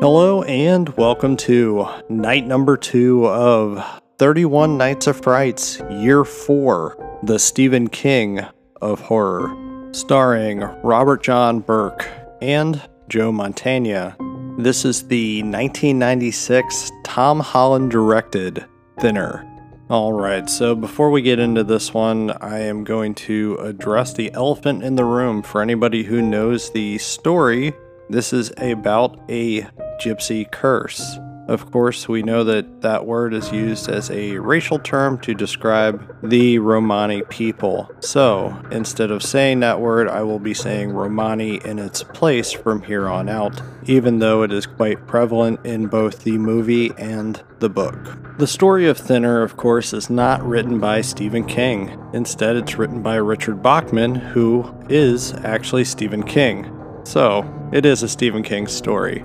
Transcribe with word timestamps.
Hello, 0.00 0.42
and 0.44 0.88
welcome 0.96 1.36
to 1.36 1.86
night 2.08 2.46
number 2.46 2.78
two 2.78 3.26
of 3.26 4.00
31 4.16 4.78
Nights 4.78 5.06
of 5.06 5.20
Frights, 5.20 5.78
year 5.90 6.24
four, 6.24 6.96
the 7.22 7.38
Stephen 7.38 7.86
King 7.86 8.40
of 8.80 8.98
horror, 9.00 9.54
starring 9.92 10.60
Robert 10.82 11.22
John 11.22 11.60
Burke 11.60 12.08
and 12.40 12.80
Joe 13.10 13.30
Mantegna. 13.30 14.16
This 14.56 14.86
is 14.86 15.06
the 15.06 15.42
1996 15.42 16.90
Tom 17.04 17.40
Holland 17.40 17.90
directed 17.90 18.64
Thinner. 19.00 19.46
Alright, 19.90 20.48
so 20.48 20.74
before 20.74 21.10
we 21.10 21.20
get 21.20 21.38
into 21.38 21.62
this 21.62 21.92
one, 21.92 22.30
I 22.40 22.60
am 22.60 22.84
going 22.84 23.14
to 23.16 23.58
address 23.60 24.14
the 24.14 24.32
elephant 24.32 24.82
in 24.82 24.96
the 24.96 25.04
room 25.04 25.42
for 25.42 25.60
anybody 25.60 26.04
who 26.04 26.22
knows 26.22 26.70
the 26.70 26.96
story. 26.96 27.74
This 28.08 28.32
is 28.32 28.50
about 28.56 29.20
a 29.28 29.68
gypsy 30.00 30.50
curse. 30.50 31.18
Of 31.50 31.72
course, 31.72 32.08
we 32.08 32.22
know 32.22 32.44
that 32.44 32.82
that 32.82 33.06
word 33.06 33.34
is 33.34 33.50
used 33.50 33.88
as 33.88 34.08
a 34.08 34.38
racial 34.38 34.78
term 34.78 35.18
to 35.22 35.34
describe 35.34 36.16
the 36.22 36.60
Romani 36.60 37.22
people. 37.22 37.90
So, 37.98 38.56
instead 38.70 39.10
of 39.10 39.20
saying 39.20 39.58
that 39.58 39.80
word, 39.80 40.06
I 40.06 40.22
will 40.22 40.38
be 40.38 40.54
saying 40.54 40.92
Romani 40.92 41.56
in 41.64 41.80
its 41.80 42.04
place 42.04 42.52
from 42.52 42.82
here 42.82 43.08
on 43.08 43.28
out, 43.28 43.60
even 43.86 44.20
though 44.20 44.44
it 44.44 44.52
is 44.52 44.64
quite 44.64 45.08
prevalent 45.08 45.66
in 45.66 45.88
both 45.88 46.22
the 46.22 46.38
movie 46.38 46.92
and 46.96 47.42
the 47.58 47.68
book. 47.68 47.98
The 48.38 48.46
story 48.46 48.86
of 48.86 48.96
Thinner, 48.96 49.42
of 49.42 49.56
course, 49.56 49.92
is 49.92 50.08
not 50.08 50.40
written 50.44 50.78
by 50.78 51.00
Stephen 51.00 51.44
King. 51.44 51.98
Instead, 52.12 52.54
it's 52.54 52.78
written 52.78 53.02
by 53.02 53.16
Richard 53.16 53.60
Bachman, 53.60 54.14
who 54.14 54.72
is 54.88 55.32
actually 55.42 55.84
Stephen 55.84 56.22
King. 56.22 56.70
So, 57.02 57.44
it 57.72 57.84
is 57.84 58.04
a 58.04 58.08
Stephen 58.08 58.44
King 58.44 58.68
story. 58.68 59.24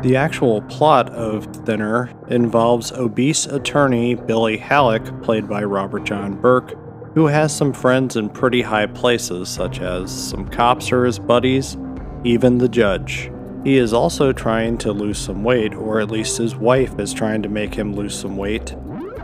The 0.00 0.14
actual 0.14 0.62
plot 0.62 1.10
of 1.10 1.46
Thinner 1.66 2.10
involves 2.28 2.92
obese 2.92 3.46
attorney 3.46 4.14
Billy 4.14 4.56
Halleck, 4.56 5.22
played 5.22 5.48
by 5.48 5.64
Robert 5.64 6.04
John 6.04 6.40
Burke, 6.40 6.74
who 7.14 7.26
has 7.26 7.54
some 7.54 7.72
friends 7.72 8.14
in 8.14 8.30
pretty 8.30 8.62
high 8.62 8.86
places, 8.86 9.48
such 9.48 9.80
as 9.80 10.12
some 10.12 10.48
cops 10.48 10.92
are 10.92 11.04
his 11.04 11.18
buddies, 11.18 11.76
even 12.22 12.58
the 12.58 12.68
judge. 12.68 13.32
He 13.64 13.76
is 13.76 13.92
also 13.92 14.32
trying 14.32 14.78
to 14.78 14.92
lose 14.92 15.18
some 15.18 15.42
weight, 15.42 15.74
or 15.74 16.00
at 16.00 16.12
least 16.12 16.38
his 16.38 16.54
wife 16.54 16.96
is 17.00 17.12
trying 17.12 17.42
to 17.42 17.48
make 17.48 17.74
him 17.74 17.92
lose 17.92 18.16
some 18.16 18.36
weight. 18.36 18.76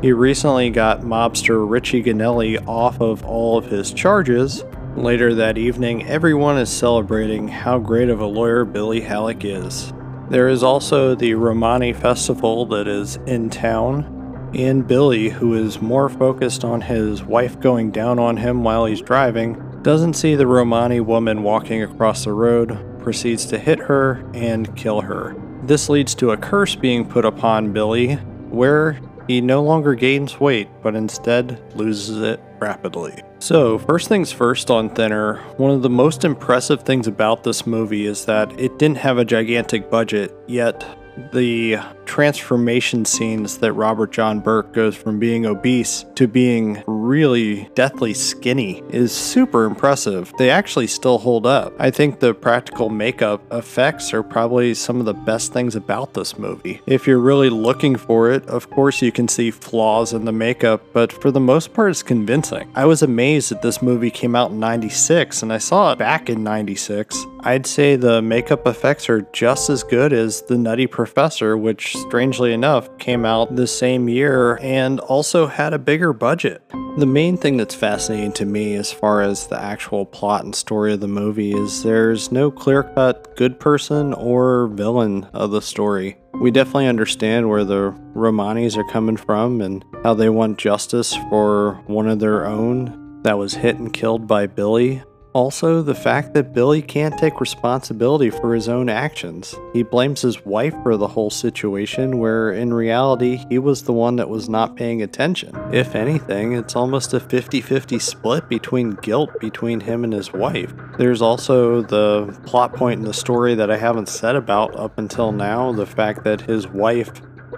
He 0.03 0.13
recently 0.13 0.71
got 0.71 1.03
mobster 1.03 1.65
Richie 1.71 2.03
Ganelli 2.03 2.63
off 2.67 3.01
of 3.01 3.25
all 3.25 3.57
of 3.57 3.71
his 3.71 3.93
charges. 3.93 4.65
Later 4.97 5.35
that 5.35 5.57
evening, 5.57 6.05
everyone 6.09 6.59
is 6.59 6.69
celebrating 6.69 7.47
how 7.47 7.79
great 7.79 8.09
of 8.09 8.21
a 8.21 8.27
lawyer 8.27 8.65
Billy 8.65 9.01
Halleck 9.01 9.45
is. 9.45 9.94
There 10.31 10.49
is 10.49 10.63
also 10.63 11.15
the 11.15 11.35
Romani 11.35 11.93
Festival 11.93 12.65
that 12.67 12.89
is 12.89 13.17
in 13.27 13.51
town, 13.51 14.51
and 14.55 14.87
Billy, 14.87 15.29
who 15.29 15.53
is 15.53 15.83
more 15.83 16.09
focused 16.09 16.65
on 16.65 16.81
his 16.81 17.23
wife 17.23 17.61
going 17.61 17.91
down 17.91 18.19
on 18.19 18.39
him 18.39 18.65
while 18.65 18.87
he's 18.87 19.03
driving, 19.03 19.61
doesn't 19.83 20.15
see 20.15 20.35
the 20.35 20.47
Romani 20.47 21.01
woman 21.01 21.43
walking 21.43 21.83
across 21.83 22.25
the 22.25 22.33
road, 22.33 22.99
proceeds 23.01 23.45
to 23.47 23.59
hit 23.59 23.79
her 23.81 24.25
and 24.33 24.75
kill 24.77 25.03
her. 25.03 25.37
This 25.63 25.91
leads 25.91 26.15
to 26.17 26.31
a 26.31 26.39
curse 26.39 26.75
being 26.75 27.07
put 27.07 27.27
upon 27.27 27.75
Billy, 27.75 28.15
where 28.49 28.99
he 29.27 29.41
no 29.41 29.63
longer 29.63 29.95
gains 29.95 30.41
weight, 30.41 30.69
but 30.83 30.95
instead 30.95 31.61
loses 31.75 32.21
it 32.21 32.41
rapidly. 32.59 33.23
So, 33.39 33.79
first 33.79 34.09
things 34.09 34.33
first 34.33 34.71
on 34.71 34.89
Thinner, 34.91 35.37
one 35.57 35.71
of 35.71 35.83
the 35.83 35.91
most 35.91 36.25
impressive 36.25 36.83
things 36.83 37.07
about 37.07 37.45
this 37.45 37.67
movie 37.67 38.07
is 38.07 38.25
that 38.25 38.59
it 38.59 38.79
didn't 38.79 38.99
have 38.99 39.19
a 39.19 39.25
gigantic 39.25 39.91
budget, 39.91 40.35
yet 40.47 40.85
the 41.33 41.79
transformation 42.07 43.05
scenes 43.05 43.59
that 43.59 43.73
Robert 43.73 44.13
John 44.13 44.41
Burke 44.41 44.73
goes 44.73 44.97
from 44.97 45.19
being 45.19 45.47
obese 45.47 46.05
to 46.15 46.29
being 46.29 46.83
really 46.87 47.69
deathly 47.75 48.15
skinny 48.15 48.83
is 48.91 49.13
super 49.13 49.65
impressive. 49.65 50.33
They 50.39 50.51
actually 50.51 50.87
still 50.87 51.19
hold 51.19 51.47
up. 51.47 51.73
I 51.79 51.91
think 51.91 52.21
the 52.21 52.35
practical 52.35 52.89
makeup 52.89 53.43
effects 53.53 54.13
are 54.13 54.23
probably 54.23 54.75
some 54.75 55.01
of 55.01 55.07
the 55.07 55.15
best 55.15 55.53
things 55.53 55.77
about 55.77 56.15
this 56.15 56.39
movie. 56.39 56.81
If 56.87 57.07
you're 57.07 57.19
really 57.19 57.51
looking 57.51 57.97
for 57.97 58.31
it, 58.31 58.47
of 58.47 58.71
course 58.71 59.03
you 59.03 59.13
can 59.13 59.29
see 59.29 59.51
flaws 59.51 60.13
in 60.13 60.25
the 60.25 60.33
makeup, 60.33 60.83
but 60.93 61.13
for 61.13 61.31
the 61.31 61.41
most 61.41 61.73
part 61.73 61.91
it's 61.91 62.03
convincing. 62.03 62.71
I 62.75 62.85
was 62.85 63.03
amazed 63.03 63.51
that 63.51 63.63
this 63.63 63.83
movie 63.83 64.11
came 64.11 64.37
out 64.37 64.51
in 64.51 64.61
96 64.61 65.43
and 65.43 65.53
I 65.53 65.59
saw 65.59 65.93
it 65.93 65.99
back 65.99 66.29
in 66.29 66.45
96. 66.45 67.27
I'd 67.47 67.67
say 67.67 67.97
the 67.97 68.23
makeup 68.23 68.67
effects 68.67 69.11
are 69.11 69.21
just 69.35 69.69
as 69.69 69.83
good 69.83 70.15
as 70.15 70.41
The 70.41 70.57
Nutty 70.57 70.87
Professor, 70.87 71.59
which 71.59 71.95
strangely 71.95 72.55
enough, 72.55 72.97
came 72.97 73.27
out 73.27 73.55
the 73.55 73.67
same 73.67 74.09
year 74.09 74.59
and 74.63 74.99
also 74.99 75.47
had 75.47 75.75
a 75.75 75.79
bigger 75.79 76.15
budget. 76.15 76.63
The 76.97 77.05
main 77.05 77.37
thing 77.37 77.59
that's 77.59 77.75
fascinating 77.75 78.33
to 78.35 78.47
me 78.47 78.77
as 78.77 78.91
far 78.91 79.21
as 79.21 79.47
the 79.47 79.61
actual 79.61 80.07
plot 80.07 80.45
and 80.45 80.55
story 80.55 80.95
of 80.95 81.01
the 81.01 81.07
movie 81.07 81.53
is 81.53 81.83
there's 81.83 82.33
no 82.33 82.51
clear 82.51 82.83
cut 82.83 83.37
good 83.37 83.61
person 83.61 84.15
or 84.15 84.69
villain 84.69 85.25
of 85.35 85.51
the 85.51 85.61
story. 85.61 86.17
We 86.41 86.51
definitely 86.51 86.87
understand 86.87 87.51
where 87.51 87.65
the 87.65 87.91
Romanis 88.15 88.79
are 88.79 88.91
coming 88.91 89.19
from 89.19 89.61
and 89.61 89.85
how 90.03 90.15
they 90.15 90.31
want 90.31 90.57
justice 90.57 91.15
for 91.29 91.75
one 91.89 92.09
of 92.09 92.21
their 92.21 92.47
own 92.47 93.21
that 93.23 93.37
was 93.37 93.53
hit 93.53 93.77
and 93.77 93.93
killed 93.93 94.27
by 94.27 94.47
Billy. 94.47 95.03
Also, 95.35 95.83
the 95.83 95.97
fact 95.97 96.33
that 96.33 96.53
Billy 96.53 96.81
can't 96.81 97.19
take 97.19 97.41
responsibility 97.41 98.31
for 98.31 98.55
his 98.55 98.69
own 98.69 98.89
actions. 98.89 99.53
He 99.73 99.83
blames 99.83 100.23
his 100.23 100.45
wife 100.47 100.75
for 100.85 100.97
the 100.97 101.09
whole 101.09 101.29
situation, 101.29 102.21
where 102.21 102.53
in 102.53 102.73
reality, 102.73 103.45
he 103.49 103.59
was 103.59 103.83
the 103.83 103.93
one 103.93 104.15
that 104.17 104.29
was 104.29 104.49
not 104.49 104.77
paying 104.77 105.03
attention. 105.03 105.53
If 105.73 105.97
anything, 105.97 106.53
it's 106.53 106.77
almost 106.77 107.15
a 107.15 107.19
50 107.19 107.61
50 107.61 107.99
split 107.99 108.49
between 108.49 108.93
guilt 108.93 109.31
between 109.41 109.81
him 109.81 110.05
and 110.05 110.13
his 110.13 110.33
wife. 110.33 110.73
There's 110.99 111.21
also 111.21 111.83
the 111.83 112.39
plot 112.47 112.73
point 112.73 113.01
in 113.01 113.05
the 113.05 113.13
story 113.13 113.57
that 113.57 113.73
I 113.73 113.77
haven't 113.77 114.09
said 114.09 114.37
about 114.37 114.77
up 114.77 114.99
until 114.99 115.33
now 115.33 115.73
the 115.73 115.85
fact 115.85 116.23
that 116.23 116.43
his 116.43 116.69
wife 116.69 117.11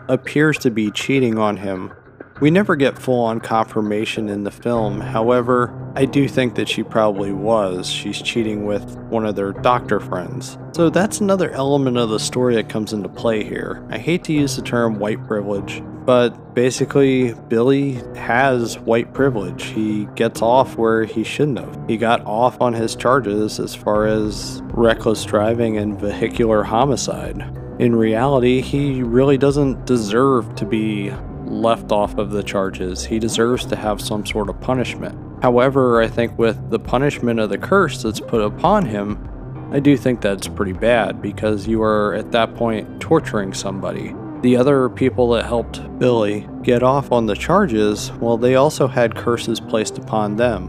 appears 0.08 0.56
to 0.60 0.70
be 0.70 0.90
cheating 0.90 1.38
on 1.38 1.58
him 1.58 1.92
we 2.40 2.50
never 2.50 2.76
get 2.76 2.98
full 2.98 3.24
on 3.24 3.40
confirmation 3.40 4.28
in 4.28 4.44
the 4.44 4.50
film, 4.50 5.00
however, 5.00 5.85
I 5.96 6.04
do 6.04 6.28
think 6.28 6.56
that 6.56 6.68
she 6.68 6.82
probably 6.82 7.32
was. 7.32 7.88
She's 7.88 8.20
cheating 8.20 8.66
with 8.66 8.98
one 9.08 9.24
of 9.24 9.34
their 9.34 9.52
doctor 9.52 9.98
friends. 9.98 10.58
So 10.72 10.90
that's 10.90 11.20
another 11.20 11.50
element 11.52 11.96
of 11.96 12.10
the 12.10 12.20
story 12.20 12.54
that 12.56 12.68
comes 12.68 12.92
into 12.92 13.08
play 13.08 13.42
here. 13.42 13.82
I 13.88 13.96
hate 13.96 14.22
to 14.24 14.34
use 14.34 14.56
the 14.56 14.62
term 14.62 14.98
white 14.98 15.26
privilege, 15.26 15.82
but 16.04 16.54
basically, 16.54 17.32
Billy 17.48 17.92
has 18.14 18.78
white 18.80 19.14
privilege. 19.14 19.64
He 19.64 20.06
gets 20.14 20.42
off 20.42 20.76
where 20.76 21.04
he 21.06 21.24
shouldn't 21.24 21.60
have. 21.60 21.88
He 21.88 21.96
got 21.96 22.22
off 22.26 22.60
on 22.60 22.74
his 22.74 22.94
charges 22.94 23.58
as 23.58 23.74
far 23.74 24.06
as 24.06 24.60
reckless 24.66 25.24
driving 25.24 25.78
and 25.78 25.98
vehicular 25.98 26.62
homicide. 26.62 27.40
In 27.78 27.96
reality, 27.96 28.60
he 28.60 29.02
really 29.02 29.38
doesn't 29.38 29.86
deserve 29.86 30.54
to 30.56 30.66
be 30.66 31.10
left 31.46 31.92
off 31.92 32.18
of 32.18 32.30
the 32.30 32.42
charges. 32.42 33.04
He 33.04 33.18
deserves 33.18 33.64
to 33.66 33.76
have 33.76 34.00
some 34.00 34.26
sort 34.26 34.48
of 34.48 34.60
punishment. 34.60 35.18
However, 35.42 36.02
I 36.02 36.08
think 36.08 36.38
with 36.38 36.70
the 36.70 36.78
punishment 36.78 37.40
of 37.40 37.50
the 37.50 37.58
curse 37.58 38.02
that's 38.02 38.20
put 38.20 38.42
upon 38.42 38.86
him, 38.86 39.28
I 39.72 39.80
do 39.80 39.96
think 39.96 40.20
that's 40.20 40.48
pretty 40.48 40.72
bad 40.72 41.20
because 41.20 41.66
you 41.66 41.82
are 41.82 42.14
at 42.14 42.32
that 42.32 42.54
point 42.54 43.00
torturing 43.00 43.52
somebody. 43.52 44.14
The 44.42 44.56
other 44.56 44.88
people 44.88 45.30
that 45.30 45.44
helped 45.44 45.98
Billy 45.98 46.48
get 46.62 46.82
off 46.82 47.10
on 47.10 47.26
the 47.26 47.34
charges, 47.34 48.12
well, 48.12 48.36
they 48.36 48.54
also 48.54 48.86
had 48.86 49.16
curses 49.16 49.60
placed 49.60 49.98
upon 49.98 50.36
them. 50.36 50.68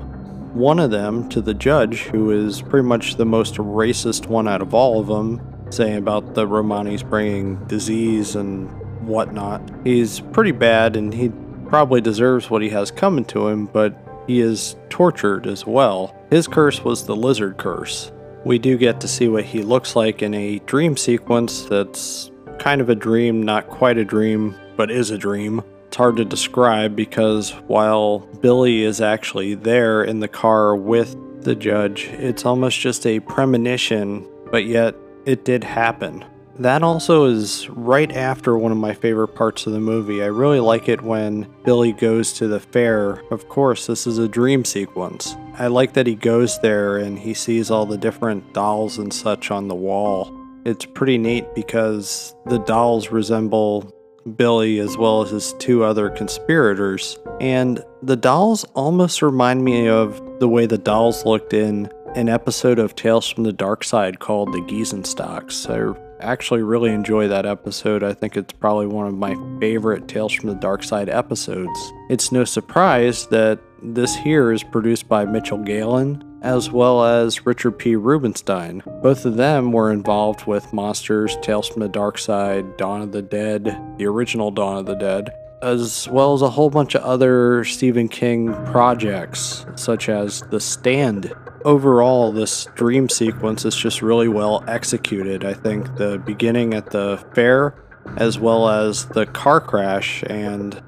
One 0.54 0.80
of 0.80 0.90
them 0.90 1.30
to 1.30 1.42
the 1.42 1.54
judge, 1.54 2.04
who 2.04 2.32
is 2.32 2.62
pretty 2.62 2.88
much 2.88 3.16
the 3.16 3.26
most 3.26 3.56
racist 3.56 4.28
one 4.28 4.48
out 4.48 4.62
of 4.62 4.74
all 4.74 5.00
of 5.00 5.08
them, 5.08 5.42
saying 5.70 5.98
about 5.98 6.34
the 6.34 6.48
Romanis 6.48 7.08
bringing 7.08 7.64
disease 7.66 8.36
and 8.36 8.70
whatnot. 9.08 9.62
He's 9.84 10.20
pretty 10.20 10.52
bad 10.52 10.96
and 10.96 11.14
he 11.14 11.32
probably 11.68 12.02
deserves 12.02 12.50
what 12.50 12.62
he 12.62 12.70
has 12.70 12.92
coming 12.92 13.26
to 13.26 13.48
him, 13.48 13.66
but 13.66 13.96
he 14.28 14.42
is 14.42 14.76
tortured 14.90 15.48
as 15.48 15.66
well. 15.66 16.16
His 16.30 16.48
curse 16.48 16.84
was 16.84 17.06
the 17.06 17.16
lizard 17.16 17.58
curse. 17.58 18.12
We 18.44 18.60
do 18.60 18.78
get 18.78 19.02
to 19.02 19.08
see 19.08 19.28
what 19.28 19.46
he 19.46 19.62
looks 19.62 19.96
like 19.96 20.22
in 20.22 20.34
a 20.34 20.60
dream 20.60 20.96
sequence 20.96 21.64
that's 21.64 22.32
kind 22.60 22.82
of 22.82 22.90
a 22.90 22.96
dream, 22.96 23.44
not 23.44 23.70
quite 23.70 23.98
a 23.98 24.06
dream, 24.06 24.56
but 24.76 24.92
is 24.92 25.12
a 25.12 25.18
dream. 25.18 25.64
It's 25.88 25.98
hard 25.98 26.18
to 26.18 26.26
describe 26.26 26.96
because 26.96 27.52
while 27.68 28.20
Billy 28.20 28.84
is 28.84 29.02
actually 29.02 29.56
there 29.56 30.04
in 30.04 30.20
the 30.20 30.28
car 30.28 30.76
with 30.76 31.16
the 31.44 31.56
judge, 31.56 32.06
it's 32.12 32.46
almost 32.46 32.80
just 32.80 33.06
a 33.06 33.20
premonition, 33.22 34.28
but 34.52 34.66
yet 34.66 34.96
it 35.26 35.46
did 35.46 35.64
happen. 35.64 36.26
That 36.60 36.82
also 36.82 37.26
is 37.26 37.70
right 37.70 38.12
after 38.12 38.58
one 38.58 38.72
of 38.72 38.80
my 38.80 38.94
favorite 38.94 39.30
parts 39.30 39.68
of 39.68 39.74
the 39.74 39.80
movie. 39.80 40.24
I 40.24 40.28
really 40.28 40.60
like 40.60 40.90
it 40.90 41.04
when 41.04 41.48
Billy 41.64 41.92
goes 41.92 42.34
to 42.34 42.48
the 42.48 42.60
fair. 42.60 43.22
Of 43.32 43.48
course, 43.48 43.86
this 43.86 44.08
is 44.08 44.18
a 44.18 44.28
dream 44.28 44.66
sequence. 44.66 45.36
I 45.60 45.68
like 45.68 45.94
that 45.94 46.08
he 46.08 46.16
goes 46.16 46.60
there 46.60 46.98
and 46.98 47.20
he 47.20 47.36
sees 47.36 47.70
all 47.70 47.86
the 47.86 47.98
different 47.98 48.54
dolls 48.54 48.98
and 48.98 49.14
such 49.14 49.52
on 49.52 49.68
the 49.68 49.76
wall. 49.76 50.34
It's 50.66 50.86
pretty 50.86 51.20
neat 51.20 51.46
because 51.54 52.36
the 52.48 52.60
dolls 52.60 53.12
resemble 53.12 53.94
Billy 54.36 54.80
as 54.80 54.98
well 54.98 55.22
as 55.22 55.30
his 55.30 55.54
two 55.54 55.84
other 55.84 56.10
conspirators, 56.10 57.18
and 57.40 57.82
the 58.02 58.18
dolls 58.18 58.66
almost 58.76 59.22
remind 59.22 59.64
me 59.64 59.88
of 59.88 60.22
the 60.40 60.50
way 60.50 60.66
the 60.66 60.78
dolls 60.78 61.26
looked 61.26 61.54
in 61.54 61.90
an 62.16 62.28
episode 62.28 62.80
of 62.80 62.96
Tales 62.96 63.30
from 63.30 63.44
the 63.44 63.54
Dark 63.54 63.84
Side 63.84 64.20
called 64.20 64.52
The 64.52 64.62
Geezenstacks. 64.62 65.70
I 65.70 65.98
actually 66.20 66.64
really 66.64 66.92
enjoy 66.92 67.28
that 67.28 67.46
episode. 67.46 68.04
I 68.04 68.14
think 68.14 68.38
it's 68.38 68.54
probably 68.54 68.88
one 68.88 69.08
of 69.08 69.14
my 69.14 69.36
favorite 69.60 70.08
Tales 70.08 70.34
from 70.34 70.50
the 70.50 70.56
Dark 70.56 70.84
Side 70.84 71.10
episodes. 71.10 71.80
It's 72.10 72.32
no 72.32 72.44
surprise 72.44 73.28
that 73.28 73.60
this 73.84 74.16
here 74.16 74.52
is 74.52 74.64
produced 74.64 75.08
by 75.08 75.26
Mitchell 75.26 75.60
Galin 75.60 76.24
as 76.42 76.72
well 76.72 77.04
as 77.04 77.46
Richard 77.46 77.72
P. 77.72 77.96
Rubinstein. 77.96 78.84
Both 79.02 79.26
of 79.26 79.38
them 79.38 79.72
were 79.72 79.92
involved 79.92 80.46
with 80.46 80.72
Monsters, 80.72 81.38
Tales 81.42 81.68
from 81.68 81.82
the 81.82 81.90
Dark 81.90 82.18
Side, 82.18 82.78
Dawn 82.78 83.02
of 83.02 83.12
the 83.12 83.22
Dead, 83.22 83.78
the 83.98 84.06
original 84.06 84.52
Dawn 84.52 84.78
of 84.78 84.86
the 84.86 84.96
Dead, 84.96 85.32
as 85.62 86.08
well 86.10 86.34
as 86.34 86.42
a 86.42 86.50
whole 86.50 86.70
bunch 86.70 86.96
of 86.96 87.04
other 87.04 87.64
Stephen 87.64 88.08
King 88.08 88.54
projects, 88.66 89.66
such 89.76 90.10
as 90.10 90.42
The 90.52 90.60
Stand. 90.60 91.34
Overall, 91.68 92.32
this 92.32 92.64
dream 92.76 93.10
sequence 93.10 93.66
is 93.66 93.76
just 93.76 94.02
really 94.02 94.30
well 94.30 94.64
executed. 94.70 95.44
I 95.44 95.54
think 95.54 95.98
the 95.98 96.18
beginning 96.18 96.74
at 96.74 96.92
the 96.92 97.22
fair, 97.36 97.76
as 98.16 98.40
well 98.40 98.70
as 98.70 99.08
the 99.08 99.26
car 99.26 99.60
crash 99.60 100.24
and 100.28 100.82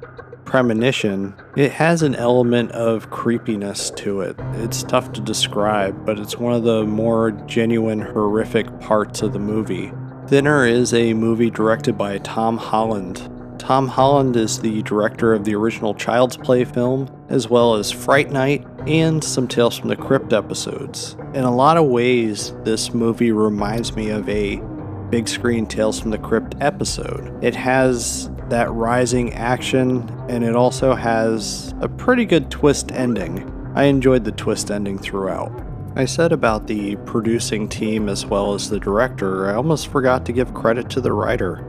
premonition, 0.46 1.36
it 1.58 1.74
has 1.74 2.02
an 2.02 2.16
element 2.16 2.72
of 2.72 3.10
creepiness 3.10 3.92
to 3.98 4.22
it. 4.22 4.38
It's 4.54 4.84
tough 4.84 5.12
to 5.12 5.20
describe, 5.20 6.06
but 6.06 6.18
it's 6.18 6.38
one 6.38 6.54
of 6.54 6.64
the 6.64 6.86
more 6.86 7.32
genuine, 7.32 8.00
horrific 8.00 8.80
parts 8.80 9.22
of 9.22 9.34
the 9.34 9.40
movie. 9.40 9.92
Thinner 10.28 10.66
is 10.66 10.94
a 10.94 11.14
movie 11.14 11.50
directed 11.50 11.98
by 11.98 12.20
Tom 12.20 12.56
Holland, 12.58 13.30
Tom 13.60 13.90
Holland 13.90 14.36
is 14.36 14.62
the 14.62 14.82
director 14.82 15.34
of 15.34 15.44
the 15.44 15.54
original 15.54 15.94
Child's 15.94 16.38
Play 16.38 16.64
film, 16.64 17.08
as 17.30 17.50
well 17.50 17.76
as 17.76 17.92
Fright 17.92 18.32
Night 18.32 18.66
and 18.88 19.24
some 19.24 19.48
Tales 19.48 19.78
from 19.78 19.90
the 19.90 19.96
Crypt 19.96 20.34
episodes. 20.34 21.16
In 21.34 21.44
a 21.44 21.56
lot 21.56 21.78
of 21.78 21.86
ways, 21.86 22.54
this 22.64 22.94
movie 22.94 23.32
reminds 23.32 23.96
me 23.96 24.10
of 24.10 24.28
a 24.28 24.62
big 25.10 25.28
screen 25.28 25.66
Tales 25.66 26.00
from 26.00 26.12
the 26.12 26.18
Crypt 26.18 26.56
episode. 26.60 27.44
It 27.44 27.56
has 27.56 28.30
that 28.50 28.72
rising 28.72 29.34
action, 29.34 30.10
and 30.28 30.44
it 30.44 30.56
also 30.56 30.96
has 30.96 31.74
a 31.82 31.88
pretty 31.88 32.26
good 32.26 32.50
twist 32.50 32.92
ending. 32.92 33.72
I 33.76 33.84
enjoyed 33.84 34.24
the 34.24 34.32
twist 34.32 34.72
ending 34.72 34.98
throughout. 34.98 35.52
I 35.96 36.06
said 36.06 36.32
about 36.32 36.68
the 36.68 36.96
producing 36.98 37.68
team 37.68 38.10
as 38.10 38.26
well 38.26 38.54
as 38.54 38.70
the 38.70 38.80
director, 38.80 39.50
I 39.50 39.56
almost 39.56 39.88
forgot 39.88 40.26
to 40.26 40.32
give 40.32 40.54
credit 40.54 40.90
to 40.92 41.02
the 41.02 41.14
writer. 41.14 41.66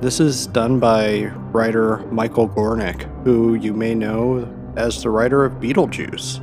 This 0.00 0.20
is 0.20 0.46
done 0.46 0.78
by 0.78 1.26
writer 1.52 1.98
Michael 2.10 2.48
Gornick, 2.48 3.02
who 3.24 3.54
you 3.54 3.72
may 3.72 3.94
know 3.94 4.44
as 4.76 5.02
the 5.02 5.10
writer 5.10 5.44
of 5.44 5.54
Beetlejuice. 5.54 6.40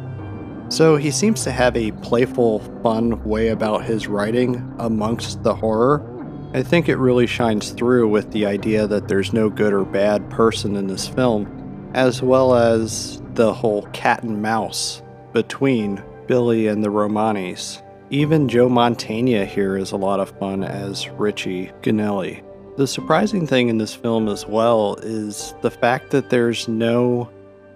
So 0.71 0.97
he 0.97 1.09
seems 1.09 1.43
to 1.43 1.51
have 1.51 1.75
a 1.75 1.91
playful, 1.93 2.59
fun 2.83 3.23
way 3.23 3.47
about 3.47 3.85
his 3.85 4.07
writing 4.07 4.73
amongst 4.77 5.41
the 5.41 5.55
horror. 5.55 6.05
I 6.53 6.61
think 6.61 6.89
it 6.89 6.97
really 6.97 7.27
shines 7.27 7.71
through 7.71 8.07
with 8.09 8.31
the 8.31 8.45
idea 8.45 8.85
that 8.87 9.07
there's 9.07 9.33
no 9.33 9.49
good 9.49 9.73
or 9.73 9.83
bad 9.83 10.29
person 10.29 10.75
in 10.75 10.87
this 10.87 11.07
film, 11.07 11.91
as 11.95 12.21
well 12.21 12.55
as 12.55 13.21
the 13.33 13.53
whole 13.53 13.83
cat 13.93 14.23
and 14.23 14.41
mouse 14.41 15.01
between 15.33 16.03
Billy 16.27 16.67
and 16.67 16.83
the 16.83 16.89
Romanis. 16.89 17.81
Even 18.11 18.47
Joe 18.47 18.69
Mantegna 18.69 19.45
here 19.45 19.77
is 19.77 19.91
a 19.91 19.97
lot 19.97 20.19
of 20.19 20.37
fun 20.39 20.63
as 20.63 21.09
Richie 21.09 21.71
Ganelli. 21.81 22.43
The 22.77 22.87
surprising 22.87 23.45
thing 23.45 23.69
in 23.69 23.77
this 23.77 23.93
film 23.93 24.27
as 24.27 24.45
well 24.45 24.95
is 25.01 25.53
the 25.61 25.71
fact 25.71 26.11
that 26.11 26.29
there's 26.29 26.67
no 26.67 27.29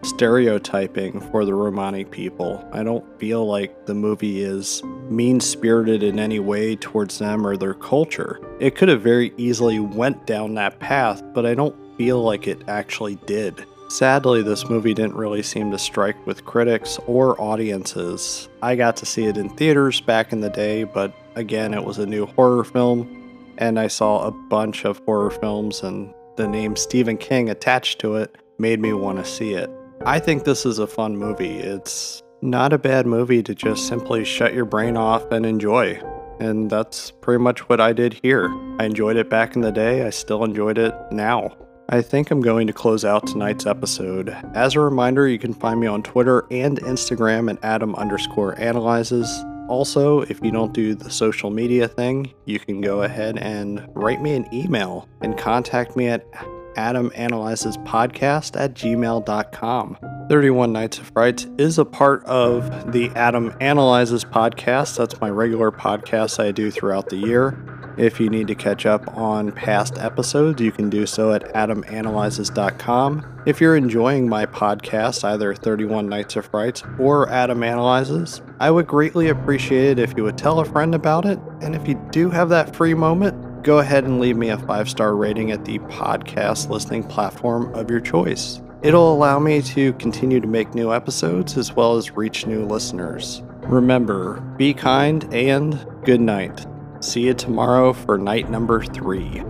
stereotyping 0.04 1.20
for 1.32 1.46
the 1.46 1.54
Romani 1.54 2.06
people. 2.06 2.68
I 2.72 2.84
don't 2.84 3.06
feel 3.20 3.46
like 3.46 3.86
the 3.86 3.94
movie 3.94 4.42
is 4.42 4.84
mean 5.10 5.40
spirited 5.40 6.04
in 6.04 6.20
any 6.20 6.40
way 6.40 6.76
towards 6.76 7.20
them 7.20 7.46
or 7.46 7.58
their 7.58 7.74
culture. 7.74 8.40
It 8.60 8.76
could 8.76 8.90
have 8.90 9.02
very 9.02 9.34
easily 9.38 9.80
went 9.80 10.26
down 10.26 10.54
that 10.56 10.80
path, 10.80 11.24
but 11.34 11.46
I 11.46 11.56
don't 11.56 11.76
feel 11.98 12.22
like 12.22 12.48
it 12.48 12.64
actually 12.68 13.16
did. 13.26 13.66
Sadly, 13.90 14.42
this 14.42 14.70
movie 14.70 14.94
didn't 14.94 15.16
really 15.16 15.44
seem 15.44 15.72
to 15.72 15.78
strike 15.78 16.26
with 16.26 16.46
critics 16.46 16.98
or 17.06 17.40
audiences. 17.40 18.50
I 18.62 18.76
got 18.76 18.98
to 18.98 19.06
see 19.06 19.26
it 19.26 19.38
in 19.38 19.50
theaters 19.50 20.02
back 20.02 20.34
in 20.34 20.42
the 20.42 20.50
day, 20.50 20.84
but 20.84 21.14
again, 21.36 21.74
it 21.74 21.84
was 21.84 22.00
a 22.00 22.06
new 22.06 22.26
horror 22.26 22.64
film 22.64 23.24
and 23.58 23.80
I 23.80 23.88
saw 23.88 24.28
a 24.28 24.32
bunch 24.32 24.86
of 24.86 25.02
horror 25.06 25.30
films, 25.30 25.84
and 25.84 26.14
the 26.38 26.48
name 26.48 26.76
Stephen 26.76 27.18
King 27.18 27.50
attached 27.50 28.00
to 28.00 28.16
it 28.16 28.36
made 28.58 28.80
me 28.80 28.94
want 28.94 29.20
to 29.20 29.26
see 29.26 29.54
it. 29.54 29.70
I 30.06 30.20
think 30.20 30.44
this 30.44 30.66
is 30.66 30.80
a 30.80 30.88
fun 30.88 31.16
movie. 31.16 31.58
It's 31.60 32.22
not 32.42 32.74
a 32.74 32.78
bad 32.78 33.08
movie 33.08 33.42
to 33.44 33.56
just 33.56 33.88
simply 33.88 34.26
shut 34.26 34.54
your 34.54 34.66
brain 34.66 34.98
off 34.98 35.32
and 35.32 35.46
enjoy. 35.46 36.02
And 36.40 36.70
that's 36.70 37.12
pretty 37.12 37.42
much 37.42 37.70
what 37.70 37.80
I 37.80 37.94
did 37.94 38.20
here. 38.22 38.50
I 38.80 38.86
enjoyed 38.86 39.16
it 39.16 39.30
back 39.30 39.56
in 39.56 39.62
the 39.62 39.72
day, 39.72 40.06
I 40.06 40.10
still 40.10 40.44
enjoyed 40.44 40.78
it 40.78 40.94
now. 41.12 41.56
I 41.90 42.02
think 42.02 42.32
I'm 42.32 42.42
going 42.42 42.68
to 42.68 42.74
close 42.74 43.06
out 43.06 43.28
tonight's 43.28 43.66
episode. 43.66 44.30
As 44.54 44.76
a 44.76 44.80
reminder, 44.80 45.28
you 45.28 45.38
can 45.38 45.54
find 45.54 45.80
me 45.80 45.88
on 45.88 46.02
Twitter 46.02 46.46
and 46.50 46.80
Instagram 46.82 47.52
at 47.52 47.64
Adam 47.64 47.94
underscore 47.96 48.60
analyzes. 48.60 49.30
Also, 49.70 50.22
if 50.22 50.42
you 50.44 50.52
don't 50.52 50.74
do 50.74 50.96
the 50.96 51.10
social 51.10 51.50
media 51.50 51.88
thing, 51.88 52.34
you 52.46 52.60
can 52.60 52.82
go 52.82 53.04
ahead 53.04 53.38
and 53.38 53.88
write 53.94 54.22
me 54.22 54.34
an 54.34 54.54
email 54.54 55.08
and 55.22 55.38
contact 55.38 55.96
me 55.96 56.08
at 56.08 56.26
adamanalyzespodcast 56.76 58.60
at 58.60 58.74
gmail.com. 58.74 59.98
31 60.30 60.72
Nights 60.72 60.98
of 61.00 61.08
Frights 61.08 61.48
is 61.58 61.78
a 61.78 61.86
part 61.86 62.24
of 62.26 62.92
the 62.92 63.10
Adam 63.10 63.54
Analyzes 63.60 64.24
podcast. 64.24 64.98
That's 64.98 65.20
my 65.20 65.30
regular 65.30 65.72
podcast 65.72 66.44
I 66.44 66.52
do 66.52 66.72
throughout 66.72 67.10
the 67.10 67.18
year. 67.18 67.58
If 67.98 68.20
you 68.20 68.30
need 68.30 68.48
to 68.48 68.56
catch 68.56 68.86
up 68.86 69.08
on 69.16 69.52
past 69.52 70.00
episodes, 70.00 70.60
you 70.62 70.72
can 70.72 70.90
do 70.90 71.06
so 71.06 71.32
at 71.32 71.44
adamanalyzes.com. 71.54 73.44
If 73.46 73.62
you're 73.62 73.76
enjoying 73.76 74.28
my 74.28 74.46
podcast, 74.46 75.24
either 75.24 75.54
31 75.54 76.10
Nights 76.10 76.36
of 76.36 76.46
Frights 76.48 76.82
or 76.98 77.30
Adam 77.30 77.62
Analyzes, 77.62 78.42
I 78.60 78.72
would 78.72 78.88
greatly 78.88 79.30
appreciate 79.30 80.00
it 80.00 80.00
if 80.00 80.16
you 80.18 80.24
would 80.24 80.38
tell 80.38 80.60
a 80.60 80.66
friend 80.66 80.96
about 80.96 81.26
it. 81.26 81.38
And 81.62 81.76
if 81.76 81.88
you 81.88 82.02
do 82.12 82.30
have 82.32 82.50
that 82.50 82.76
free 82.76 82.94
moment, 82.96 83.53
go 83.64 83.80
ahead 83.80 84.04
and 84.04 84.20
leave 84.20 84.38
me 84.38 84.50
a 84.50 84.58
five 84.58 84.90
star 84.90 85.16
rating 85.16 85.52
at 85.52 85.66
the 85.66 85.80
podcast 85.80 86.70
listening 86.70 87.04
platform 87.04 87.74
of 87.74 87.90
your 87.90 88.02
choice. 88.02 88.62
It'll 88.82 89.14
allow 89.14 89.40
me 89.40 89.62
to 89.62 89.94
continue 89.94 90.42
to 90.42 90.48
make 90.48 90.76
new 90.76 90.94
episodes 90.94 91.58
as 91.58 91.74
well 91.74 91.96
as 91.96 92.12
reach 92.12 92.46
new 92.46 92.66
listeners. 92.66 93.42
Remember, 93.62 94.42
be 94.58 94.74
kind 94.74 95.34
and 95.34 95.86
good 96.04 96.20
night. 96.20 96.66
See 97.00 97.22
you 97.22 97.34
tomorrow 97.34 97.94
for 97.94 98.18
night 98.18 98.50
number 98.50 98.84
three. 98.84 99.42